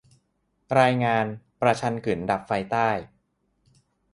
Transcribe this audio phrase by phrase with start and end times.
[0.79, 1.25] รายงาน:
[1.61, 2.89] ประชันกึ๋นดับไฟใต้